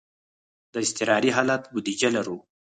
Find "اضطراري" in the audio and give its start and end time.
0.85-1.29